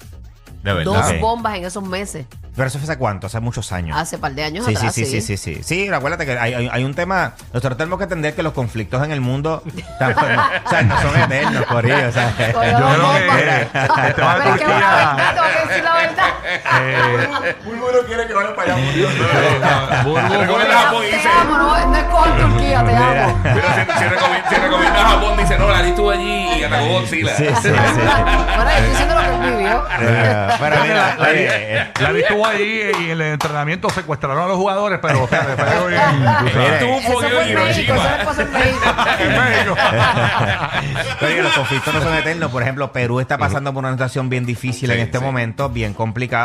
De 0.62 0.72
verdad. 0.72 1.10
Dos 1.10 1.20
bombas 1.20 1.56
en 1.56 1.64
esos 1.64 1.82
meses. 1.82 2.26
Pero 2.54 2.68
eso 2.68 2.78
fue 2.78 2.84
hace 2.84 2.98
cuánto, 2.98 3.26
hace 3.28 3.40
muchos 3.40 3.72
años. 3.72 3.96
Hace 3.98 4.18
par 4.18 4.32
de 4.34 4.44
años 4.44 4.64
Sí, 4.66 4.72
sí, 4.72 4.76
atrás. 4.76 4.94
sí, 4.94 5.06
sí, 5.06 5.20
sí, 5.22 5.36
sí. 5.36 5.60
Sí, 5.62 5.88
acuérdate 5.88 6.26
que 6.26 6.38
hay, 6.38 6.52
hay- 6.54 6.68
hay 6.70 6.84
un 6.84 6.94
tema. 6.94 7.34
Nosotros 7.52 7.78
tenemos 7.78 7.98
que 7.98 8.02
entender 8.04 8.34
que 8.34 8.42
los 8.42 8.52
conflictos 8.52 9.02
en 9.04 9.10
el 9.10 9.20
mundo 9.22 9.62
tampoco- 9.98 10.26
o 10.66 10.68
sea, 10.70 10.82
no 10.82 11.00
son 11.00 11.18
eternos, 11.20 11.64
por 11.64 11.84
ello. 11.86 12.08
O 12.08 12.12
sea, 12.12 12.34
Yo 12.38 12.44
dos 12.44 12.62
creo 12.62 12.90
que 12.90 12.98
bombas. 12.98 13.38
era- 13.42 13.60
el 13.62 14.14
tema 14.14 14.34
de 14.36 14.42
Pero 14.42 14.54
es 14.54 14.60
que 14.60 14.64
Turquía- 14.66 15.14
bueno, 15.14 15.32
tengo 15.34 15.46
que 15.48 15.68
decir 15.68 15.84
la 15.84 15.94
verdad. 15.94 16.31
Eh, 16.54 17.56
Bulburo 17.64 18.04
quiere 18.06 18.26
que 18.26 18.34
vaya 18.34 18.54
para 18.54 18.74
allá. 18.74 18.82
eh, 18.82 19.60
te 19.60 21.28
amo, 21.28 21.58
no, 21.58 21.86
no 21.88 21.96
es 21.96 22.04
con 22.04 22.36
Turquía, 22.38 22.84
te 22.84 22.96
amo. 22.96 23.40
Mira, 23.42 23.74
si, 23.74 23.98
si, 23.98 24.04
recomi- 24.04 24.48
si 24.48 24.54
recomiendas 24.56 25.02
a 25.02 25.08
Japón, 25.08 25.36
dice, 25.38 25.58
no, 25.58 25.68
Larry 25.68 25.88
estuvo 25.90 26.10
allí 26.10 26.48
y 26.58 26.64
atacó 26.64 26.86
Godzilla. 26.86 27.36
Sí, 27.36 27.46
sí, 27.48 27.54
sí. 27.62 27.70
Bueno, 27.70 28.70
estoy 28.70 28.88
diciendo 28.90 29.14
lo 29.14 29.20
que 29.20 29.26
él 29.48 29.56
vivió. 29.56 29.84
Eh, 30.00 30.48
Pero 30.58 30.76
mira, 30.82 31.16
eh, 31.28 31.92
Larry 32.00 32.20
estuvo 32.22 32.46
allí 32.46 32.80
y 33.00 33.04
en 33.04 33.10
el 33.12 33.20
entrenamiento 33.22 33.88
secuestraron 33.90 34.42
a 34.42 34.46
los 34.46 34.56
jugadores, 34.56 34.98
pero 35.02 35.24
o 35.24 35.28
sea, 35.28 35.44
le 35.44 35.54
pegó 35.56 35.86
bien. 35.86 36.00
tú 36.18 36.24
sabes. 36.24 36.54
Mira, 36.54 36.78
Tuvo 36.78 36.96
un 36.96 37.02
fogueo 37.02 37.40
en 37.42 37.54
México, 37.54 37.94
Hiroshima. 37.94 38.18
en. 39.20 39.74
Pero 41.20 41.42
los 41.42 41.52
conflictos 41.52 41.94
no 41.94 42.00
son 42.02 42.14
eternos. 42.14 42.50
Por 42.50 42.62
ejemplo, 42.62 42.92
Perú 42.92 43.20
está 43.20 43.38
pasando 43.38 43.72
por 43.72 43.82
una 43.84 43.92
situación 43.92 44.28
bien 44.28 44.44
difícil 44.46 44.90
en 44.90 45.00
este 45.00 45.18
momento, 45.18 45.68
bien 45.68 45.94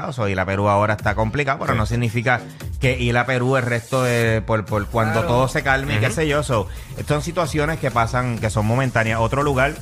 complicado. 0.01 0.29
Ir 0.29 0.39
a 0.39 0.45
Perú 0.45 0.69
ahora 0.69 0.93
está 0.93 1.15
complicado, 1.15 1.59
pero 1.59 1.75
no 1.75 1.85
significa 1.85 2.41
que 2.79 2.99
ir 2.99 3.17
a 3.17 3.25
Perú 3.25 3.57
el 3.57 3.63
resto 3.63 4.03
de 4.03 4.41
por, 4.41 4.65
por 4.65 4.87
cuando 4.87 5.23
todo 5.23 5.47
se 5.47 5.63
calme, 5.63 5.95
y 5.95 5.99
qué 5.99 6.11
sé 6.11 6.27
yo. 6.27 6.43
So, 6.43 6.67
son 7.07 7.21
situaciones 7.21 7.79
que 7.79 7.91
pasan, 7.91 8.39
que 8.39 8.49
son 8.49 8.65
momentáneas. 8.65 9.19
Otro 9.19 9.43
lugar 9.43 9.73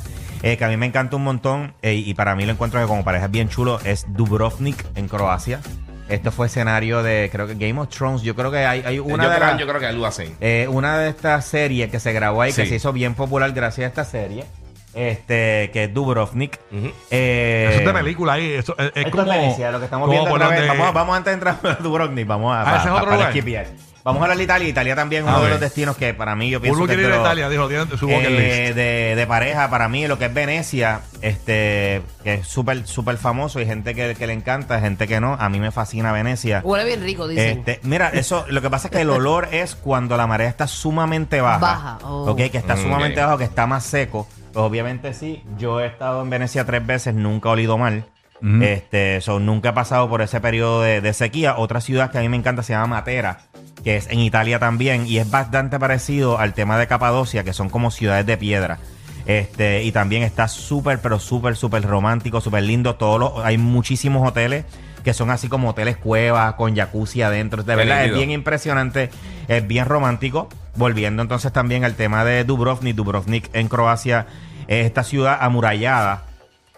eh, 0.43 0.57
que 0.57 0.65
a 0.65 0.67
mí 0.67 0.77
me 0.77 0.85
encanta 0.85 1.15
un 1.15 1.23
montón 1.23 1.73
eh, 1.81 1.93
y 1.95 2.13
para 2.13 2.35
mí 2.35 2.45
lo 2.45 2.51
encuentro 2.51 2.79
que 2.79 2.87
como 2.87 3.03
pareja 3.03 3.25
es 3.25 3.31
bien 3.31 3.49
chulo 3.49 3.79
es 3.83 4.05
Dubrovnik 4.09 4.85
en 4.95 5.07
Croacia. 5.07 5.59
Esto 6.07 6.31
fue 6.31 6.45
escenario 6.45 7.01
de, 7.01 7.29
creo 7.31 7.47
que 7.47 7.55
Game 7.55 7.79
of 7.81 7.89
Thrones. 7.89 8.21
Yo 8.21 8.35
creo 8.35 8.51
que 8.51 8.59
hay, 8.59 8.83
hay 8.85 8.99
una 8.99 9.23
yo, 9.23 9.29
de 9.31 9.35
creo, 9.37 9.57
yo 9.57 9.67
creo 9.67 9.79
que 9.79 9.87
algo 9.87 10.05
así. 10.05 10.35
eh, 10.39 10.67
una 10.69 10.99
de 10.99 11.09
estas 11.09 11.45
series 11.45 11.89
que 11.89 11.99
se 11.99 12.13
grabó 12.13 12.43
ahí, 12.43 12.53
que 12.53 12.67
se 12.67 12.75
hizo 12.75 12.93
bien 12.93 13.15
popular 13.15 13.51
gracias 13.53 13.85
a 13.85 13.87
esta 13.87 14.05
serie, 14.05 14.45
este, 14.95 15.69
que 15.71 15.83
es 15.85 15.93
Dubrovnik. 15.93 16.59
Ujú. 16.71 16.91
Eh, 17.11 17.67
Eso 17.69 17.79
es 17.81 17.85
de 17.85 17.93
película 17.93 18.33
ahí. 18.33 18.51
Eso 18.53 18.75
es, 18.77 18.85
es 18.87 18.91
esto 19.05 19.11
como. 19.17 19.31
es 19.31 19.39
Venecia, 19.39 19.71
lo 19.71 19.79
que 19.79 19.85
estamos 19.85 20.05
como 20.07 20.13
viendo 20.13 20.29
por 20.29 20.39
otra 20.41 20.49
vez. 20.49 20.59
donde- 20.67 20.77
Vamos, 20.79 20.93
vamos 20.93 21.17
antes 21.17 21.31
de 21.31 21.33
entrar 21.33 21.59
a 21.63 21.81
Dubrovnik, 21.83 22.25
vamos 22.27 22.55
a, 22.55 22.61
Ah, 22.61 22.77
ese 22.77 22.77
es 22.77 22.83
pa- 22.85 22.93
otro 22.93 23.05
para 23.05 23.15
lugar. 23.17 23.29
esquipear. 23.29 23.67
Vamos 24.05 24.21
a 24.21 24.25
hablar 24.25 24.37
de 24.37 24.43
Italia. 24.43 24.67
Italia 24.69 24.95
también 24.95 25.23
es 25.23 25.27
A 25.29 25.31
uno 25.31 25.39
de 25.39 25.43
ver. 25.45 25.51
los 25.53 25.61
destinos 25.61 25.97
que 25.97 26.13
para 26.13 26.35
mí 26.35 26.51
yo 26.51 26.61
pienso 26.61 26.85
que 26.85 26.93
es 26.93 26.99
ir 26.99 27.07
de 27.07 27.11
a 27.11 27.15
los- 27.17 27.25
Italia, 27.25 27.49
dijo, 27.49 27.67
tiene 27.67 27.85
su 27.97 28.05
bucket 28.07 28.25
eh, 28.29 28.63
list. 28.67 28.75
de, 28.75 29.15
de 29.15 29.25
pareja, 29.27 29.67
para 29.71 29.89
mí 29.89 30.05
lo 30.07 30.19
que 30.19 30.25
es 30.25 30.33
Venecia, 30.33 30.99
este, 31.23 32.03
que 32.23 32.35
es 32.35 32.47
súper, 32.47 32.85
súper 32.85 33.17
famoso. 33.17 33.57
Hay 33.57 33.65
gente 33.65 33.95
que, 33.95 34.13
que 34.13 34.27
le 34.27 34.33
encanta, 34.33 34.79
gente 34.79 35.07
que 35.07 35.19
no. 35.19 35.33
A 35.39 35.49
mí 35.49 35.59
me 35.59 35.71
fascina 35.71 36.11
Venecia. 36.11 36.61
Huele 36.63 36.85
bien 36.85 37.01
rico, 37.01 37.27
dicen. 37.27 37.57
Este, 37.59 37.79
mira, 37.81 38.09
eso, 38.09 38.45
lo 38.47 38.61
que 38.61 38.69
pasa 38.69 38.89
es 38.89 38.91
que 38.91 39.01
el 39.01 39.09
olor 39.09 39.49
es 39.51 39.73
cuando 39.73 40.17
la 40.17 40.27
marea 40.27 40.49
está 40.49 40.67
sumamente 40.67 41.41
baja. 41.41 41.57
Baja, 41.57 41.97
oh. 42.03 42.29
Ok, 42.29 42.37
que 42.51 42.57
está 42.59 42.75
Mm, 42.75 42.83
sumamente 42.83 43.19
ok. 43.19 43.25
bajo, 43.25 43.37
que 43.39 43.43
está 43.45 43.65
más 43.65 43.83
seco. 43.85 44.27
Pues 44.55 44.65
obviamente 44.65 45.13
sí. 45.13 45.43
Yo 45.57 45.81
he 45.81 45.85
estado 45.85 46.21
en 46.21 46.29
Venecia 46.29 46.65
tres 46.65 46.87
veces, 46.87 47.13
nunca 47.13 47.49
he 47.49 47.51
olido 47.51 47.77
mal. 47.77 48.05
Este, 48.61 49.19
so, 49.21 49.39
nunca 49.39 49.69
he 49.69 49.73
pasado 49.73 50.07
por 50.07 50.21
ese 50.21 50.39
periodo 50.39 50.81
de, 50.81 51.01
de 51.01 51.13
sequía. 51.13 51.57
Otra 51.57 51.81
ciudad 51.81 52.09
que 52.09 52.19
a 52.19 52.21
mí 52.21 52.29
me 52.29 52.37
encanta 52.37 52.63
se 52.63 52.71
llama 52.71 52.87
Matera, 52.87 53.39
que 53.83 53.97
es 53.97 54.07
en 54.07 54.19
Italia 54.19 54.57
también, 54.59 55.07
y 55.07 55.17
es 55.17 55.29
bastante 55.29 55.77
parecido 55.77 56.37
al 56.37 56.53
tema 56.53 56.77
de 56.77 56.87
Capadocia, 56.87 57.43
que 57.43 57.51
son 57.51 57.69
como 57.69 57.91
ciudades 57.91 58.25
de 58.25 58.37
piedra. 58.37 58.79
Este, 59.25 59.83
y 59.83 59.91
también 59.91 60.23
está 60.23 60.47
súper, 60.47 60.99
pero 61.01 61.19
súper, 61.19 61.57
súper 61.57 61.83
romántico, 61.83 62.39
súper 62.39 62.63
lindo. 62.63 62.95
Todos 62.95 63.19
los, 63.19 63.45
hay 63.45 63.57
muchísimos 63.57 64.25
hoteles 64.25 64.63
que 65.03 65.13
son 65.13 65.31
así 65.31 65.49
como 65.49 65.71
hoteles 65.71 65.97
cuevas 65.97 66.53
con 66.53 66.75
jacuzzi 66.75 67.23
adentro. 67.23 67.63
De 67.63 67.73
Qué 67.73 67.77
verdad, 67.77 68.05
es 68.05 68.13
bien 68.13 68.31
impresionante, 68.31 69.09
es 69.49 69.67
bien 69.67 69.85
romántico. 69.85 70.47
Volviendo 70.75 71.21
entonces 71.21 71.51
también 71.53 71.83
al 71.83 71.95
tema 71.95 72.25
de 72.25 72.43
Dubrovnik. 72.43 72.95
Dubrovnik 72.95 73.49
en 73.53 73.67
Croacia 73.67 74.27
es 74.67 74.85
esta 74.85 75.03
ciudad 75.03 75.37
amurallada. 75.41 76.23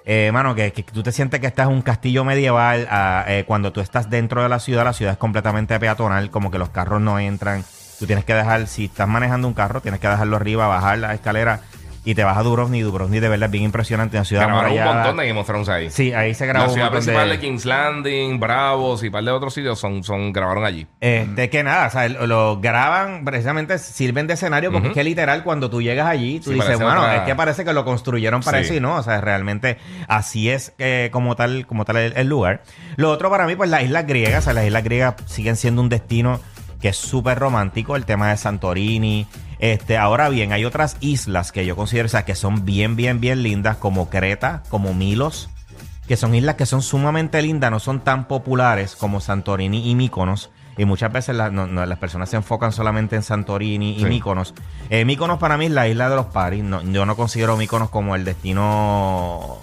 Eh, 0.06 0.32
mano, 0.32 0.56
que, 0.56 0.72
que 0.72 0.84
tú 0.84 1.04
te 1.04 1.12
sientes 1.12 1.40
que 1.42 1.48
estás 1.48 1.68
en 1.68 1.74
un 1.74 1.82
castillo 1.82 2.24
medieval. 2.24 2.88
ah, 2.90 3.26
eh, 3.28 3.44
cuando 3.46 3.74
tú 3.74 3.82
estás 3.82 4.10
dentro 4.10 4.42
de 4.42 4.50
la 4.50 4.60
ciudad, 4.60 4.86
la 4.86 4.94
ciudad 4.94 5.14
es 5.14 5.20
completamente 5.20 5.78
peatonal, 5.80 6.30
como 6.30 6.50
que 6.50 6.58
los 6.58 6.70
carros 6.70 7.02
no 7.02 7.20
entran. 7.20 7.66
Tú 8.00 8.06
tienes 8.06 8.24
que 8.24 8.34
dejar, 8.34 8.68
si 8.68 8.86
estás 8.86 9.08
manejando 9.08 9.48
un 9.48 9.54
carro, 9.54 9.82
tienes 9.82 10.00
que 10.00 10.08
dejarlo 10.08 10.36
arriba, 10.36 10.68
bajar 10.68 11.00
la 11.00 11.14
escalera 11.14 11.62
y 12.10 12.16
te 12.16 12.24
vas 12.24 12.38
a 12.38 12.42
Dubrovnik. 12.44 12.84
Dubrovnik 12.84 13.20
de 13.20 13.28
verdad 13.28 13.48
es 13.48 13.52
bien 13.52 13.66
impresionante, 13.66 14.16
una 14.16 14.24
ciudad 14.24 14.44
Grabaron 14.48 14.72
un 14.72 14.84
montón 14.84 15.18
de 15.18 15.28
Game 15.28 15.40
of 15.40 15.46
Thrones 15.46 15.68
ahí. 15.68 15.90
Sí, 15.90 16.14
ahí 16.14 16.34
se 16.34 16.46
grabó 16.46 16.66
La 16.66 16.70
un 16.70 16.74
ciudad 16.76 16.92
principal 16.92 17.28
de... 17.30 17.36
de... 17.36 17.40
King's 17.42 17.66
Landing, 17.66 18.40
Bravos 18.40 19.04
y 19.04 19.08
un 19.08 19.12
par 19.12 19.24
de 19.26 19.32
otros 19.32 19.54
sitios 19.54 19.78
son, 19.78 20.04
son 20.04 20.32
grabaron 20.32 20.64
allí. 20.64 20.88
Este, 21.02 21.50
que 21.50 21.64
nada, 21.64 21.88
o 21.88 21.90
sea, 21.90 22.08
lo, 22.08 22.60
graban, 22.62 23.26
precisamente 23.26 23.78
sirven 23.78 24.26
de 24.28 24.36
escenario 24.36 24.72
porque 24.72 24.88
es 24.88 24.94
que 24.94 25.04
literal 25.04 25.44
cuando 25.44 25.70
tú 25.70 25.82
llegas 25.82 26.08
allí, 26.08 26.40
tú 26.40 26.52
Sí, 26.52 26.56
dices, 26.56 26.80
bueno, 26.80 27.02
otra- 27.02 27.18
es 27.18 27.22
que 27.24 27.36
parece 27.36 27.66
que 27.66 27.74
lo 27.74 27.84
construyeron 27.84 28.42
para 28.42 28.60
Sí. 28.60 28.64
eso 28.66 28.74
y 28.76 28.80
no, 28.80 28.96
o 28.96 29.04
sea, 29.04 29.20
realmente 29.20 29.78
así 30.08 30.50
es 30.50 30.74
eh, 30.80 31.10
como 31.12 31.36
tal, 31.36 31.68
como 31.68 31.84
tal 31.84 31.98
el, 31.98 32.14
el 32.16 32.28
lugar. 32.28 32.64
Lo 32.96 33.12
otro 33.12 33.30
para 33.30 33.46
mí, 33.46 33.56
pues 33.58 33.70
las 33.70 33.84
islas 33.84 34.08
griegas, 34.08 34.40
o 34.40 34.46
sea, 34.46 34.54
las 34.54 34.66
islas 34.66 34.84
griegas 34.84 35.16
siguen 35.26 35.58
siendo 35.58 35.82
un 35.82 35.90
destino 35.90 36.40
que 36.82 36.90
es 36.90 36.96
súper 36.98 37.38
romántico, 37.40 37.96
el 37.96 38.06
tema 38.06 38.30
de 38.30 38.38
Santorini. 38.38 39.28
Este, 39.60 39.98
ahora 39.98 40.30
bien, 40.30 40.54
hay 40.54 40.66
otras 40.66 40.98
islas 41.00 41.52
que 41.52 41.66
yo 41.66 41.76
considero, 41.76 42.06
o 42.06 42.10
sea, 42.10 42.26
que 42.26 42.36
son 42.36 42.64
bien, 42.66 42.96
bien, 42.96 43.20
bien 43.20 43.42
lindas, 43.44 43.78
como 43.78 44.10
Creta, 44.10 44.64
como 44.70 44.94
Milos, 44.94 45.50
que 46.08 46.16
son 46.16 46.36
islas 46.36 46.56
que 46.56 46.66
son 46.66 46.82
sumamente 46.82 47.42
lindas, 47.42 47.72
no 47.72 47.80
son 47.80 48.02
tan 48.02 48.28
populares 48.28 48.96
como 48.96 49.20
Santorini 49.20 49.90
y 49.90 49.96
Míconos. 49.96 50.52
Y 50.80 50.86
muchas 50.86 51.12
veces 51.12 51.36
la- 51.36 51.50
no- 51.50 51.66
no, 51.66 51.84
las 51.88 51.98
personas 51.98 52.30
se 52.30 52.36
enfocan 52.36 52.72
solamente 52.72 53.16
en 53.16 53.24
Santorini 53.24 53.94
y 53.96 54.00
Sí. 54.02 54.06
Míconos. 54.06 54.54
Eh, 54.92 55.06
Míconos 55.06 55.40
para 55.40 55.58
mí 55.58 55.66
es 55.66 55.72
la 55.72 55.88
isla 55.88 56.08
de 56.08 56.16
los 56.16 56.28
paris. 56.28 56.64
No, 56.64 56.84
yo 56.84 57.06
no 57.08 57.16
considero 57.16 57.58
Míconos 57.58 57.90
como 57.90 58.16
el 58.16 58.24
destino 58.26 59.58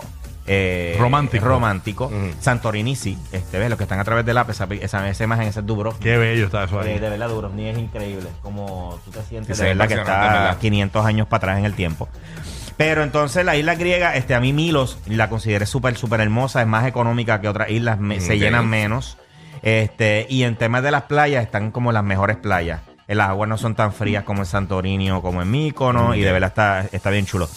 eh, 0.47 0.97
Romántico. 0.99 1.45
romántico. 1.47 2.13
Santorini 2.41 2.97
sí. 2.97 3.19
Este, 3.33 3.59
¿ves? 3.59 3.69
Los 3.71 3.79
que 3.79 3.85
están 3.85 3.99
a 4.01 4.05
través 4.05 4.25
del 4.27 4.37
app, 4.39 4.51
esa, 4.51 4.67
esa, 4.81 5.09
esa 5.09 5.25
imagen, 5.25 5.49
ese 5.49 5.61
es 5.61 5.67
Dubrovnik. 5.67 6.03
Qué 6.03 6.17
bello 6.19 6.47
está 6.47 6.65
eso 6.65 6.83
Eh, 6.83 6.93
ahí. 6.95 6.99
de 6.99 7.09
verdad, 7.09 7.29
Dubrovnik 7.29 7.67
es 7.69 7.79
increíble. 7.79 8.29
Como 8.43 8.99
tú 9.05 9.11
te 9.11 9.23
sientes, 9.23 9.57
Sí, 9.57 9.63
de 9.63 9.71
verdad 9.71 9.89
que 9.89 9.95
está 9.95 10.21
¿verdad? 10.21 10.59
500 10.59 11.07
años 11.07 11.27
para 11.29 11.39
atrás 11.39 11.59
en 11.59 11.65
el 11.65 11.75
tiempo. 11.75 12.09
Pero 12.77 13.03
entonces 13.05 13.45
la 13.45 13.57
isla 13.57 13.75
griega, 13.77 14.17
este, 14.17 14.35
a 14.35 14.41
mí 14.41 14.53
Milos 14.53 14.99
la 15.07 15.29
consideré 15.31 15.65
súper, 15.65 15.97
súper 15.97 16.21
hermosa. 16.21 16.61
Es 16.61 16.67
más 16.67 16.87
económica 16.87 17.41
que 17.41 17.49
otras 17.49 17.71
islas. 17.71 17.99
me- 18.01 18.21
Se 18.21 18.37
llenan 18.39 18.69
menos. 18.69 19.17
Este, 19.63 20.27
y 20.29 20.43
en 20.43 20.57
temas 20.57 20.83
de 20.83 20.91
las 20.91 21.03
playas, 21.05 21.43
están 21.45 21.71
como 21.71 21.93
las 21.93 22.05
mejores 22.05 22.37
playas. 22.37 22.81
Las 23.07 23.29
aguas 23.29 23.49
no 23.49 23.59
son 23.59 23.75
tan 23.75 23.93
frías 23.93 24.25
como 24.25 24.41
en 24.43 24.47
Santorini 24.47 25.11
o 25.11 25.23
como 25.23 25.41
en 25.43 25.51
Mícono. 25.51 26.15
Y 26.15 26.21
de 26.23 26.33
verdad 26.33 26.49
está, 26.49 26.87
está 26.93 27.11
bien 27.11 27.27
chulo. 27.27 27.49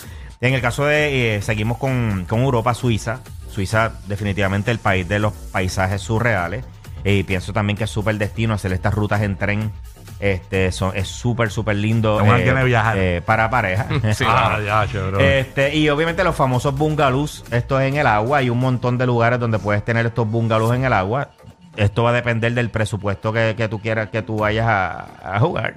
En 0.41 0.53
el 0.53 0.61
caso 0.61 0.85
de, 0.85 1.35
eh, 1.37 1.41
seguimos 1.41 1.77
con, 1.77 2.25
con 2.27 2.41
Europa, 2.41 2.73
Suiza. 2.73 3.19
Suiza 3.49 3.93
definitivamente 4.07 4.69
el 4.71 4.79
país 4.79 5.07
de 5.07 5.19
los 5.19 5.33
paisajes 5.33 6.01
surreales. 6.01 6.63
Y 7.03 7.23
pienso 7.23 7.53
también 7.53 7.77
que 7.77 7.85
es 7.85 7.89
súper 7.89 8.17
destino 8.17 8.53
hacer 8.53 8.73
estas 8.73 8.93
rutas 8.93 9.21
en 9.21 9.35
tren. 9.37 9.71
Este, 10.19 10.71
son, 10.71 10.95
es 10.95 11.07
súper, 11.07 11.51
súper 11.51 11.75
lindo. 11.75 12.17
De 12.19 12.63
viajar. 12.63 12.97
eh, 12.97 13.21
para 13.25 13.49
pareja. 13.49 13.87
Sí, 14.13 14.25
ah, 14.27 14.59
ya, 14.65 14.87
chévere. 14.91 15.39
Este, 15.39 15.75
y 15.75 15.89
obviamente 15.89 16.23
los 16.23 16.35
famosos 16.35 16.75
bungalows, 16.75 17.43
esto 17.51 17.79
es 17.79 17.87
en 17.87 17.97
el 17.97 18.07
agua, 18.07 18.39
hay 18.39 18.49
un 18.49 18.59
montón 18.59 18.97
de 18.97 19.05
lugares 19.05 19.39
donde 19.39 19.59
puedes 19.59 19.83
tener 19.85 20.05
estos 20.05 20.29
bungalows 20.29 20.75
en 20.75 20.85
el 20.85 20.93
agua. 20.93 21.29
Esto 21.75 22.03
va 22.03 22.09
a 22.09 22.13
depender 22.13 22.53
del 22.53 22.71
presupuesto 22.71 23.31
que, 23.31 23.53
que 23.55 23.69
tú 23.69 23.79
quieras 23.79 24.09
que 24.09 24.23
tú 24.23 24.37
vayas 24.37 24.65
a, 24.67 25.35
a 25.35 25.39
jugar. 25.39 25.75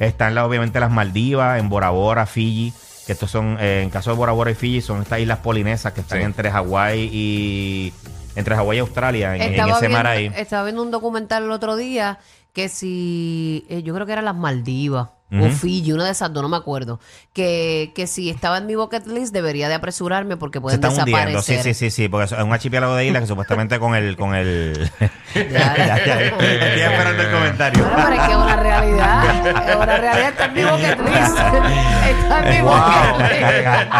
Están 0.00 0.34
la- 0.34 0.46
obviamente 0.46 0.80
las 0.80 0.90
Maldivas, 0.90 1.60
en 1.60 1.68
Bora 1.68 1.90
Bora, 1.90 2.24
Fiji, 2.26 2.72
que 3.06 3.12
estos 3.12 3.30
son, 3.30 3.56
eh, 3.60 3.82
en 3.82 3.90
caso 3.90 4.10
de 4.10 4.16
Bora 4.16 4.32
Bora 4.32 4.50
y 4.50 4.54
Fiji, 4.54 4.80
son 4.80 5.02
estas 5.02 5.20
islas 5.20 5.38
polinesas 5.38 5.92
que 5.92 6.00
están 6.02 6.18
Sí. 6.20 6.24
entre 6.24 6.50
Hawái 6.50 7.10
y 7.12 7.92
entre 8.36 8.54
Hawái 8.56 8.78
y 8.78 8.80
Australia, 8.80 9.36
en, 9.36 9.42
en 9.42 9.50
Estaba 9.52 9.76
ese 9.76 9.88
mar 9.88 10.06
viendo, 10.16 10.34
ahí. 10.36 10.40
estaba 10.42 10.64
viendo 10.64 10.82
un 10.82 10.90
documental 10.90 11.44
el 11.44 11.50
otro 11.50 11.76
día 11.76 12.18
que 12.52 12.68
si, 12.68 13.66
eh, 13.68 13.82
yo 13.82 13.94
creo 13.94 14.06
que 14.06 14.12
era 14.12 14.22
las 14.22 14.36
Maldivas. 14.36 15.08
O 15.40 15.48
Fiji, 15.50 15.92
una 15.92 16.04
de 16.04 16.10
esas 16.10 16.32
dos, 16.32 16.42
no 16.42 16.48
me 16.48 16.56
acuerdo, 16.56 17.00
que, 17.32 17.92
que 17.94 18.06
si 18.06 18.28
estaba 18.30 18.58
en 18.58 18.66
mi 18.66 18.74
bucket 18.74 19.06
list 19.06 19.32
debería 19.32 19.68
de 19.68 19.74
apresurarme 19.74 20.36
porque 20.36 20.58
Se 20.58 20.60
pueden 20.62 20.84
están 20.84 20.98
hundiendo, 20.98 21.40
sí, 21.42 21.52
desaparecer. 21.54 21.74
sí, 21.74 21.90
sí, 21.90 21.90
sí, 21.90 22.08
porque 22.08 22.26
es 22.26 22.32
un 22.42 22.52
archipiélago 22.52 22.94
de 22.96 23.06
islas 23.06 23.22
que 23.22 23.26
supuestamente 23.28 23.78
con 23.78 23.94
el, 23.94 24.16
con 24.16 24.34
el, 24.34 24.90
Ya, 25.34 25.42
Ya, 25.76 26.04
ya, 26.04 26.20
estoy 26.20 26.46
esperando 26.48 27.22
el 27.22 27.30
comentario. 27.30 27.84
Bueno, 27.84 27.96
pero 28.04 28.14
es 28.14 28.20
que 28.26 28.32
es 28.32 28.36
una 28.38 28.56
realidad, 28.56 29.46
es 29.68 29.76
una 29.76 29.96
realidad, 29.96 30.28
está 30.28 30.44
en 30.44 30.52
mi 30.54 30.62
bucket 30.64 30.98
list, 31.00 31.38
está 32.08 32.38
en 32.42 32.50
mi 32.50 32.60
bucket 32.62 33.30
list. 33.30 33.92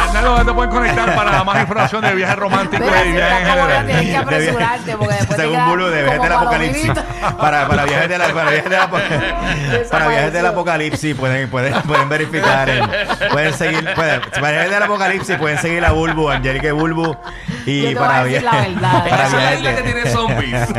Arnaldo, 0.00 0.30
¿dónde 0.30 0.44
te 0.46 0.52
pueden 0.54 0.70
conectar 0.70 1.14
para 1.14 1.44
más 1.44 1.60
información 1.60 2.02
de 2.02 2.14
viajes 2.14 2.36
románticos 2.36 2.86
Mira, 2.86 3.00
y 3.04 3.04
si 3.08 3.12
viajes 3.12 3.32
en 3.32 3.38
estás 3.38 3.54
como 3.56 3.68
yo, 3.68 3.76
general? 3.76 3.86
tienes 3.86 4.10
que 4.10 4.16
apresurarte 4.16 4.96
porque 4.96 5.14
después 5.14 5.28
te 5.36 5.42
Según 5.42 5.54
quedas 5.56 5.68
Bulu, 5.68 5.86
de 5.88 6.02
viajes 6.02 6.22
del 6.22 6.32
apocalipsis. 6.32 6.90
Para, 7.40 7.68
para 7.68 7.84
viajes 7.84 8.08
de 8.08 8.18
la, 8.18 8.28
para 8.32 8.50
viajes 8.50 8.70
de 8.70 8.76
la- 8.76 8.90
para 9.90 10.08
viajes 10.08 10.29
del 10.32 10.46
apocalipsis 10.46 11.14
pueden, 11.16 11.48
pueden, 11.50 11.74
pueden 11.82 12.08
verificar. 12.08 12.68
en- 12.68 12.88
pueden 13.30 13.54
seguir. 13.54 13.88
Pueden, 13.94 14.20
para 14.40 14.50
viajes 14.52 14.70
del 14.70 14.82
apocalipsis 14.82 15.36
pueden 15.36 15.58
seguir 15.58 15.84
a 15.84 15.92
Bulbu, 15.92 16.30
Angelique 16.30 16.72
Bulbu. 16.72 17.16
Y 17.66 17.82
Yo 17.82 17.88
te 17.90 17.94
voy 17.94 18.02
para 18.06 18.18
a 18.20 18.24
decir 18.24 18.42
la 18.42 18.52
verdad, 18.52 19.04
para 19.10 19.26
Esa 19.26 19.36
es 19.36 19.42
la 19.44 19.54
isla 19.54 19.76
que 19.76 19.82
tiene 19.82 20.06
zombies. 20.10 20.68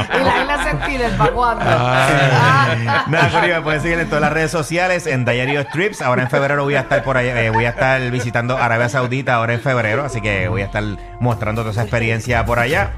Y 0.00 0.24
la 0.24 0.40
isla 0.42 0.64
Sentinel, 0.64 1.12
¿para 1.12 1.30
cuándo? 1.30 1.64
Ah. 1.66 3.04
Nada, 3.06 3.28
Corillo, 3.30 3.56
me 3.56 3.60
pueden 3.62 3.80
seguir 3.82 3.98
en 3.98 4.06
todas 4.08 4.22
las 4.22 4.32
redes 4.32 4.50
sociales, 4.50 5.06
en 5.06 5.24
Diary 5.24 5.58
of 5.58 5.66
Trips. 5.72 6.00
Ahora 6.02 6.22
en 6.22 6.30
febrero 6.30 6.64
voy 6.64 6.74
a 6.74 6.80
estar 6.80 7.02
por 7.02 7.16
allá, 7.16 7.40
eh, 7.42 7.50
voy 7.50 7.66
a 7.66 7.70
estar 7.70 8.00
visitando 8.10 8.56
Arabia 8.56 8.88
Saudita 8.88 9.34
ahora 9.34 9.52
en 9.54 9.60
febrero, 9.60 10.04
así 10.04 10.20
que 10.20 10.48
voy 10.48 10.62
a 10.62 10.66
estar 10.66 10.82
mostrando 11.20 11.62
toda 11.62 11.72
esa 11.72 11.82
experiencia 11.82 12.44
por 12.46 12.58
allá. 12.58 12.92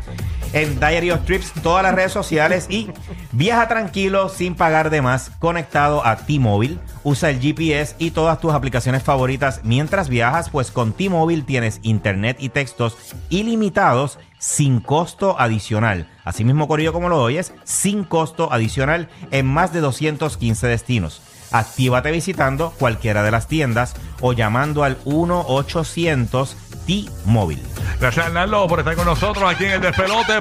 En 0.52 0.78
Diary 0.78 1.10
of 1.10 1.24
Trips, 1.24 1.52
todas 1.62 1.82
las 1.82 1.94
redes 1.94 2.12
sociales 2.12 2.66
y 2.68 2.90
viaja 3.32 3.68
tranquilo 3.68 4.28
sin 4.28 4.54
pagar 4.54 4.90
de 4.90 5.00
más, 5.00 5.30
conectado 5.38 6.06
a 6.06 6.16
T-Mobile. 6.16 6.78
Usa 7.04 7.30
el 7.30 7.40
GPS 7.40 7.96
y 7.98 8.10
todas 8.10 8.38
tus 8.38 8.52
aplicaciones 8.52 9.02
favoritas 9.02 9.60
mientras 9.64 10.10
viajas, 10.10 10.50
pues 10.50 10.70
con 10.70 10.92
T-Mobile 10.92 11.42
tienes 11.42 11.80
internet 11.82 12.36
y 12.38 12.50
textos 12.50 12.96
ilimitados 13.30 14.18
sin 14.38 14.80
costo 14.80 15.40
adicional. 15.40 16.10
Asimismo, 16.24 16.68
Corillo, 16.68 16.92
como 16.92 17.08
lo 17.08 17.22
oyes, 17.22 17.54
sin 17.64 18.04
costo 18.04 18.52
adicional 18.52 19.08
en 19.30 19.46
más 19.46 19.72
de 19.72 19.80
215 19.80 20.66
destinos. 20.66 21.22
Actívate 21.52 22.10
visitando 22.10 22.72
cualquiera 22.78 23.22
de 23.22 23.30
las 23.30 23.46
tiendas 23.46 23.94
o 24.20 24.32
llamando 24.32 24.84
al 24.84 25.02
1-800 25.04 26.54
T-Mobile. 26.86 27.62
Gracias, 28.00 28.26
Arnaldo, 28.26 28.66
por 28.66 28.80
estar 28.80 28.96
con 28.96 29.04
nosotros 29.04 29.44
aquí 29.48 29.64
en 29.64 29.72
el 29.72 29.80
Despelote. 29.80 30.40